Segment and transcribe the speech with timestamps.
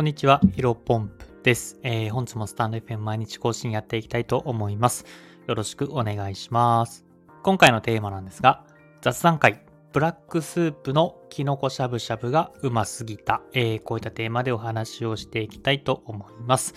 [0.00, 1.78] こんにちは、ヒロポンプです。
[1.82, 5.04] えー、本日もスタンド FM 毎日更新やっていきたいと思います。
[5.46, 7.04] よろしくお願いします。
[7.42, 8.64] 今回のテーマなんですが、
[9.02, 16.74] 雑談会、ブラックスープのキノコしゃぶしゃぶがうますぎた、えー、こういったテーマでお話をしていきたいと思います。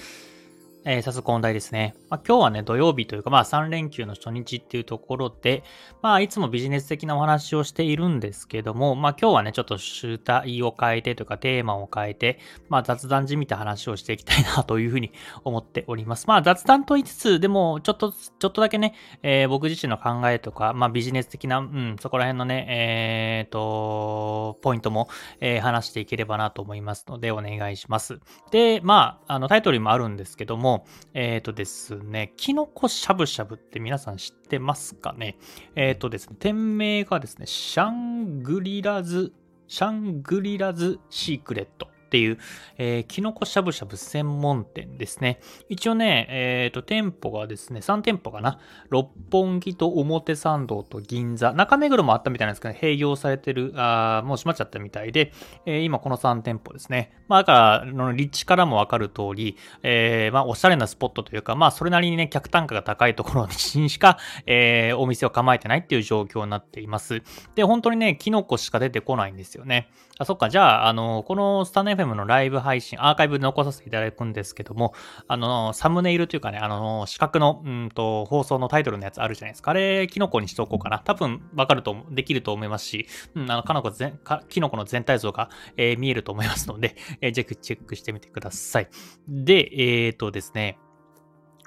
[0.86, 1.96] えー、早速本題ですね。
[2.10, 5.64] まあ、今日はね、土曜日というか、まあ3連休の初日っていうところで、
[6.02, 15.14] まあいつもビジネス的なお話をしているんですけども、まあ今日はね、ちょっと主体を変えてというかテーマを変えて、まあ雑談じみた話をしていきたいなというふうに
[15.46, 16.28] 思っております。
[16.28, 25.08] まあ雑談と言いつつ、でもちょっと、ちょっとだけね、えー、僕自身の考えとか、まあビジネス的な、うん、そこら辺のね、えー、と、ポイントも、
[25.40, 28.20] えー、話していければなと思いますので、お願いします。
[28.52, 30.73] で、まあ、あのタイトルにもあるんですけども、
[31.14, 35.38] えっ、ー、とですね、キノコしゃぶしゃぶって皆さん知ってますかね？
[35.76, 39.34] えっ、ー、とですね、店名がですね、シャングリラズ、
[39.68, 41.93] シャングリラズシークレット。
[42.14, 42.38] っていう、
[42.78, 45.40] えー、キノコしゃぶしゃぶ専門店ですね。
[45.68, 48.60] 一応ね、えっ、ー、と、店舗がですね、3店舗かな。
[48.90, 51.54] 六本木と表参道と銀座。
[51.54, 55.32] 中目黒もあったみたいなんですけど、ね、閉業されてる、あもう閉まっちゃったみたいで、
[55.66, 57.18] えー、今この3店舗ですね。
[57.28, 63.54] まあ、だから、立地からもわかる通り、えー、まあ、おしゃれなスポットというか、まあ、それなりにね、客単価が高いところに
[63.90, 67.24] しか、えー、お店を構えてないっていう状況になっています。
[67.56, 69.90] で、本当にね、キノコしか出てこないんですよね。
[70.20, 74.94] あ、そっか、じゃあ、あの、このスタンド FM のライブ配信、アーカイブ残させていただくんですけども、
[75.28, 79.72] あの、サムネイルというかね、あの、四角の、うんと、放送のタイトルのやつあるじゃないですか。
[79.72, 81.00] あれ、キノコにしておこうかな。
[81.00, 88.88] 多分、わかると、できると思いますし、うん、あの、キノコ全、キノコの全体像が、えー、見えると思いますので、えー、ぜひチェックしてみてください。
[89.28, 90.78] で、えっ、ー、とですね、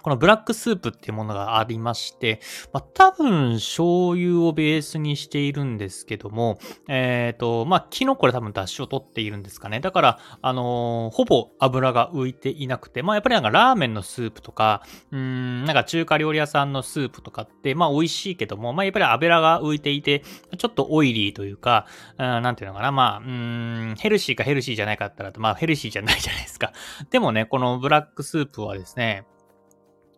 [0.07, 2.39] このブラックスープっていうものがありまして、
[2.73, 9.81] まあ、多分醤油をベースにしているんですけども、えっ、ー、と、まあ、キノコで多分出汁を取っているんですかね。
[9.81, 20.23] だから、あのー、ほぼ油が浮いていなくて、まあ、やっぱりなんかラーメンのスープとか、うん、なんか中華料理屋さんのスープとかって、まあ、美味しいけども、まあ、やっぱり油が浮いていて、
[20.57, 26.73] ちょっとオイリーというか、うん、なんていうのかな、まあ、うん、ヘルシーかヘルシーじゃないかったら、まあ、ヘルシーじゃないじゃないですか。
[27.11, 29.27] でもね、このブラックスープはですね、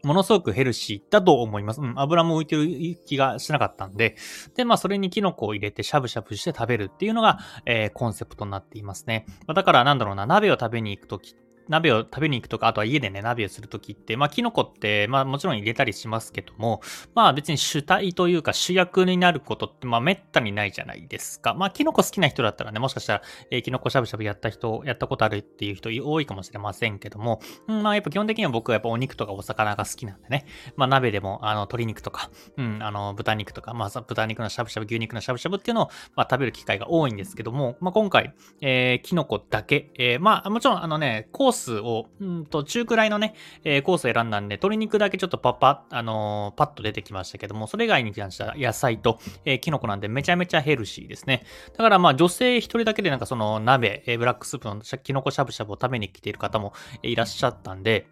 [0.03, 1.81] ものすごくヘルシーだと思います。
[1.81, 4.17] うん、油も浮いてる気がしなかったんで。
[4.55, 9.25] で、まあ、それにキノコを入れてしゃぶしゃぶして食べるっていうのが、えー、コンセプトになっていますね。
[9.47, 11.35] まあ、だから、なんだろうな、鍋を食べに行くとき
[11.69, 16.81] 鍋を食べに行くとか、あとは家でね、鍋をするときって、まあ、キノコって、まあ、もちろん入れたりしますけども、
[17.15, 21.55] まあ、別に主体というか主役になることって、まあ、めったにないじゃないですか。
[21.55, 30.47] まあ、キノコ好きな人だったらね、もしかしたら、えー、キノコしゃぶしゃぶやった人、やったことあるっていう人多いかもしれませんけども、うん、まあ、やっぱ基本的には僕はやっぱお肉とかお魚が好きなんでね、
[30.77, 51.45] まあ、鍋でも、あの、鶏肉とか、うん、あの、豚肉とか、まあ、豚肉のしゃぶしゃぶ、牛肉のしゃぶしゃぶっていうのを、まあ、食べる機会が多いんですけども、まあ、今回、えー、キノコだけ、えー、まあ、もちろん、あのね、コースを、うんと、中くらいのね、えー、コースを選んだんで、鶏肉だけちょっとパッパ、あのー、パッと出てきましたけども、それ以外に関しては野菜と、えー、キノコなんでめちゃめちゃヘルシーですね。
[51.73, 58.07] だからまあ女性一人だけでなんかその鍋、えー、ブラックスープのキノコしゃぶしゃぶを食べに来ている方もいらっしゃったんで、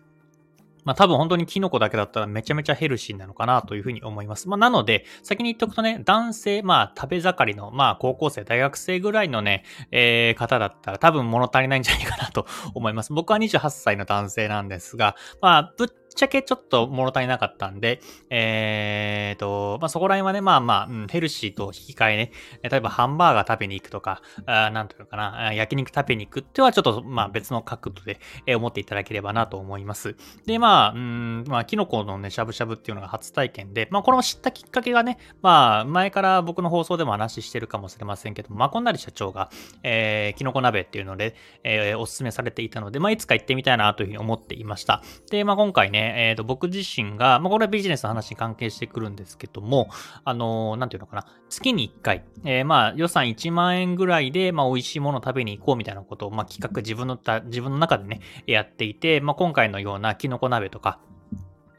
[0.87, 4.49] まあ多分本当にキノコだけだったらめちゃめちゃヘルシーなのかなというふうに思います。
[4.49, 13.13] まあなので、先に言っとくとね、男性、まあ食べ盛りの、まあ高校生、大学生ぐらいのね、えー、方だったら多分物足りないんじゃないかなと思います。
[13.13, 18.01] 僕は28歳の男性なんですが、まあぶっちゃけちょっと物足りなかったんで、
[18.31, 22.33] えーと、まあ、そこら辺はね、まあまあ、うん、ヘルシーと引き換えね、
[22.63, 30.17] 例えばハンバーガー食べに行くとか、あなんていうかな、焼肉食べに行くってはちょっと、まあ別の角度で、え思っていただければなと思います。
[30.47, 39.51] で、まあ、うん、まあ、キノコのね、しゃぶしゃぶっていうのが初体験で、まあ、これを知ったきっかけがね、まあ、前から僕の放送でも話してるかもしれませんけど、まあ、こんなり社長が、
[39.83, 45.03] えー、キノコ鍋っていうので、えー、お勧めされていたので、まあ、いつか行ってみたいなというふうに思っていました。
[45.31, 49.89] で、まあ、今回ね、えっ、ー、と、僕自身が、まあ、これはビジネスの話に関係してくるんですけども、
[50.25, 61.01] あのー、なんていうのかな、月に1回、えー、まあ、予算1万円ぐらいで、まあ、美味しいものを食べに行こうみたいなことを、まあ、企画自分のた、自分の中でね、やっていて、まあ、今回のようなキノコ鍋とか、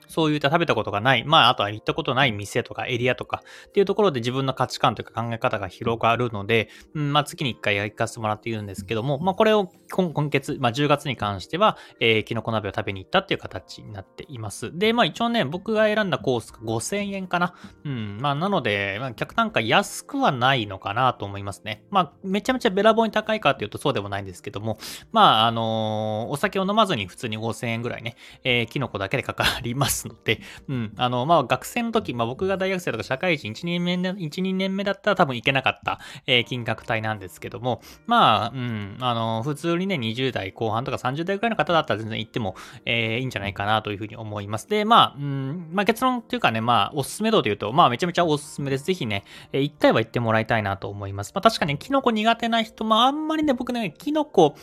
[0.07, 14.77] そういった食べたことがない、まあ、あとは行ったことない店とかエリアとかっていうところで自分の価値観というか考え方が広がるので、うん、まあ、月に1回やかせてもらっているんですけども、まあ、これを今今月、まあ、10月に関しては、えー、キノコ鍋を食べに行ったっていう形になっています。
[14.77, 17.55] で、まあ、一応ね、僕が選んだコースが5000円かな。
[17.83, 21.83] うん、まあ、なので、まあ、客単価安くはないのかなと思いますね。
[21.89, 24.77] まあ、めちゃめちゃべらぼうに高いかっていうとそうでもないんですけども、
[25.11, 29.96] まあ、あのー、お酒を飲まずに普通に5000円ぐらいね、えー、キノコだけでかかります。
[29.97, 30.39] ますので、
[30.69, 42.55] うん、あの、まあ、学生の時、まあ、僕が大学生とか社会人1、2年目、1、2年目だったら多分行けなかった、えー、金額帯なんですけども、まあ、うん、あの、普通にね、20代後半とか30代くらいの方だったら全然行っても、
[42.85, 44.67] えー、いいんじゃないかなというふうに思います。
[44.69, 48.85] で、まあ、うん、まあ、結論というかね、まあ、おすすめ度で言うと、まあ、めちゃめちゃおすすめです。
[48.85, 51.31] ぜひね、えー、一回は行ってもらいたいなと思います。
[51.33, 54.55] まあ、確かに、キノコ苦手な人、まあ、あんまりね、僕ね、キノコ、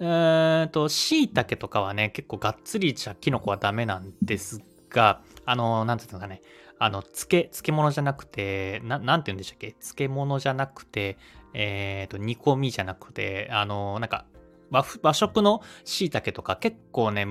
[0.00, 6.42] えっと、椎茸とかはね、結構がっつりしたキノコはダメなんですが、あの、なんていうのかね、
[6.78, 9.72] あの、漬け、漬物じゃなくて、ななんて言うんでしたっけ？
[9.72, 11.18] 漬物じゃなくて、
[11.54, 14.26] えっ、ー、と、煮込みじゃなくて、あの、なんか、
[14.70, 17.26] 和和食の椎茸とか結構ね、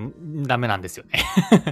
[0.48, 1.24] ダメなんですよね。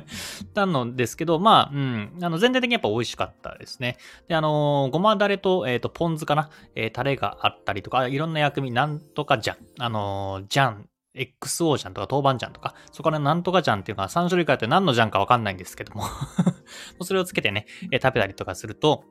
[0.54, 3.98] なのですけど、まあ、うん、あの、全体的にやっぱ美味しかったですね。
[4.28, 16.04] で、あのー、ごまだれと、えっ、ー、と、ポン酢かな、えー、タレがあったりとか、いろんな薬味、なんとかじゃん、あのー、じゃん、XO ジャンとか豆板醤とか、そこからなんとかジャンっていうのが3種類かって何のジャンかわかんないんですけども。
[17.02, 19.04] それをつけてね、え食べたりとかすると、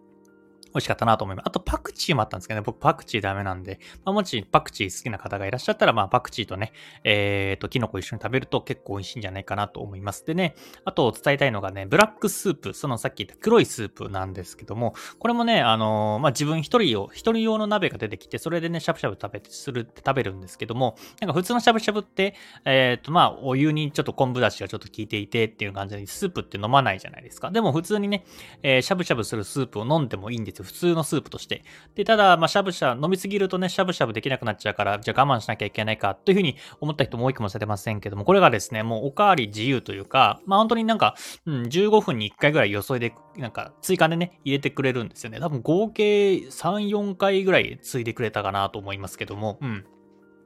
[0.75, 1.47] 美味しかったなと思います。
[1.47, 6.73] あとパクチーもあったんですけどね、僕パクチーダメなんで、まあ、もしパクチー好きな方がいらっしゃったら、まあパクチーとね、
[7.05, 10.27] えっ、ー、と、キノコ一緒に食べると結構美味しいんじゃないかなと思います。
[10.27, 22.35] でね、あと伝えたいのがね、ブラックスープ、そのさっき言った黒いスープなんですけども、これもね、あのー、まあ自分一人用、一人用の鍋が出てきて、それでね、しゃぶしゃぶ食べて、するって食べるんですけども、なんか普通のしゃぶしゃぶって、
[22.65, 27.51] えっ、ー、と、まあお湯にちょっと昆布だしがちょっと効いていてっていう感じで、スープって飲まないじゃないですか。
[27.51, 28.25] でも普通にね、
[28.63, 30.64] え、しゃぶしゃぶするスープを飲んでもいいんですよ。
[30.65, 31.63] 普通のスープとして。
[31.95, 41.15] で、ただ、まあ、しゃぶしゃぶ、飲みすぎるとね、しゃぶしゃぶできなくなっちゃうから、じゃあ我慢しなきゃいけないか、というふうに思った人も多いかもしれませんけども、これがですね、もうおかわり自由というか、まあ、本当になんか、
[41.47, 45.39] うん、15分に1回ぐらいよそいで、なんか、追加でね、入れてくれるんですよね。
[45.41, 49.85] 多分合計3、4回ぐらい継いでくれたかなと思いますけども、うん。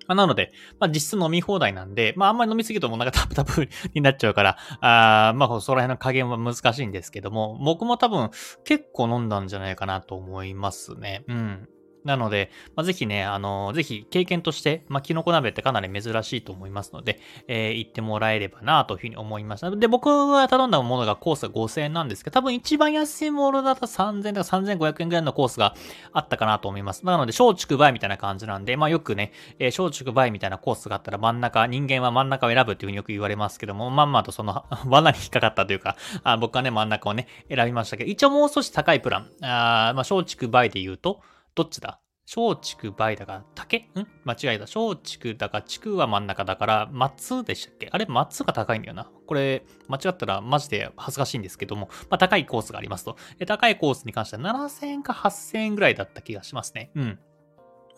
[0.09, 8.31] まあ、なので、まあ、実質飲み放題なんで、まあ、あんまり飲みすぎるともうなんかタプタプ になっちゃうから、あまあ、そら辺の加減は難しいんですけども、僕も多分
[8.65, 11.25] 結構飲んだんじゃないかなと思いますね。
[11.29, 11.69] うん。
[12.09, 19.71] なので、まあ、ぜひね、あの、ぜひ経験として、まあ、キノコ鍋ってかなり珍しいと思いますので、えー、行ってもらえればなというふうに思いました。
[19.71, 25.75] で、僕が頼んだものがコースが5000円なんですけど、多分一番安いものだと3000円とか3500円ぐらいのコースが
[26.13, 27.05] あったかなと思います。
[27.05, 41.21] なので、小畜梅みたいな感じなんで、まあよくね、えー、小畜梅みたいなコースがあったら真ん中、人間は真ん中を選ぶっていうふうによく言われますけども、まんまとその 罠に引っかかったというか、あ僕はね、真ん中をね、選びましたけど、一応もう少し高いプラン、あまあ小畜梅で言うと、
[41.59, 42.01] どっちだ？
[42.25, 43.79] 小竹梅だから竹？
[43.79, 44.07] ん？
[44.25, 44.69] 間違えた。
[44.69, 47.89] 小竹だから竹は真ん中だから松でしたっけ？
[47.91, 49.11] あれ松が高いんだよな。
[49.27, 53.17] これ間違ったらマジで恥ずかしいんですけども、まあ高いコースがありますと。
[53.45, 56.93] 高いコースに関しては7000円か8000円ぐらいだった気がしますね。
[56.95, 57.19] うん。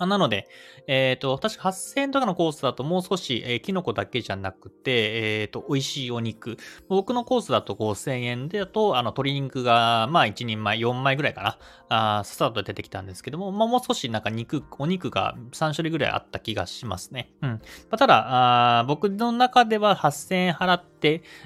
[0.07, 0.49] なので、
[0.87, 6.57] えっ、ー、と、確か8000円とかのコースだともう少し、えー、キノコだけじゃなくて、えっ、ー、と、美味しいお肉。
[6.89, 11.59] 僕のコースだと5000円でだと、あの、鶏肉が、まあ、1人前、4枚ぐらいかな。
[11.93, 17.33] あささっと出てきたんですけども、まあ、もう少しなんか肉、お肉が3種類ぐらいあった気がしますね。
[17.43, 17.51] うん。
[17.51, 17.59] ま
[17.93, 20.90] あ、ただあ、僕の中では8000円払って、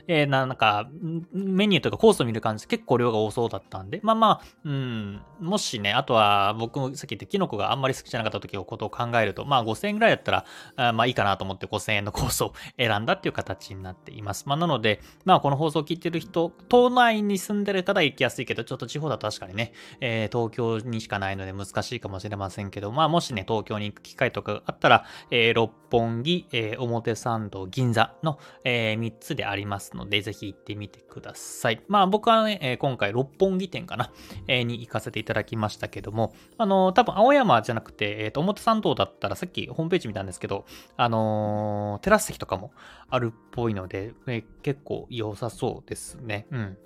[0.07, 0.89] えー、なんか、
[1.33, 10.45] メニューとかコースを見る感じ結構量が多そうだったんで、まあまあ、うん、もしね、あとは僕もさっき言ったキノコがあんまり好きじゃなかった時のことを考えると、まあ5000円ぐらいだったら、
[10.77, 14.45] あまあいいかなと思って5000円のコースを選んだっていう形になっています。
[14.47, 31.83] まあなので、まあこの放送を聞いてる人、島内に住んでる方は行きやすいけど、ちょっと地方だと確かにね、えー、東京にしかないので難しいかもしれませんけど、まあもしね、東京に行く機会とかあったら、えー、六本木、えー、表参道、銀座の、えー、3つでありますので、ぜひ行ってみてください。
[31.89, 34.11] まあ僕はね、え今回六本木店かな、
[34.49, 40.65] え、に行かせていただきましたけども、あの多分青山じゃなくて、えっ、と、表参道だったらさっきホームページ見たんですけど、
[40.97, 42.73] あのテラス席とかも
[43.09, 46.47] あるっぽいので、え結構良さそうですね。
[46.51, 46.79] うん。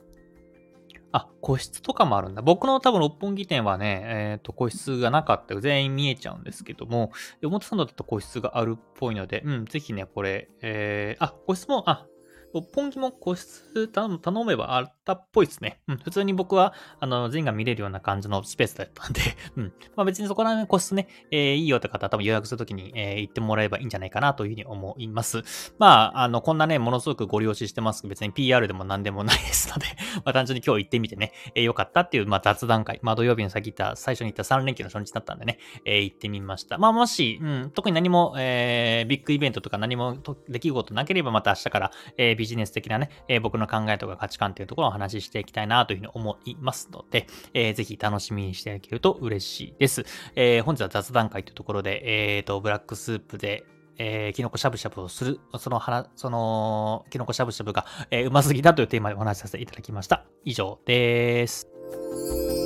[1.13, 2.43] あ、個室とかもあるんだ。
[2.43, 7.13] 僕の多分六本木店はね、えっ、ー、と、個室がなかった全員見えちゃうんですけども、
[7.43, 12.07] 表参道だと個室があるっぽいので、うん、ぜひね、これ、えー、あ、個室も、あ、
[12.55, 14.89] 六本木も個室頼めばある。
[15.09, 15.81] たっぽいですね。
[15.89, 19.21] うん、普通に僕は、あの、全員が見れるような感じのスペースだったんで、
[19.57, 19.73] うん。
[19.97, 25.43] まあ別にそこら辺個室ね、えー、いいよって方は多分予約するときに、えー、行ってもらえばいいんじゃないかなというふうに思います。
[25.79, 29.87] まあ、あの、こんなね、ものすごくご利用ししてますけど、別に PR でも何でもないですので
[30.25, 33.01] まあ単純に今日行ってみてね、えー、よかったっていう、まあ雑談会。
[33.03, 36.77] まあ土曜日の先言った、最初に言った3連休の初日だったんでね、えー、行ってみました。
[36.77, 50.05] まあもし、うん、特に何も、えー、ビッグイベントとか何も出来事なければまた明日から、えー、ビジネス的なね、えー、僕の考えとか価値観というところを話ししていきたいなというふうに思いますので、えー、ぜひ楽しみにしていただけると嬉しいです。
[50.35, 53.65] えー、本日は雑談会というところで、えっ、ー、と、ブラックスープで、
[53.99, 60.25] えー、キノコしゃぶしゃぶをする、その話、その、キノコしゃぶしゃぶが、えー、うますぎたというテーマでお話しさせていただきました。
[60.45, 62.58] 以上です。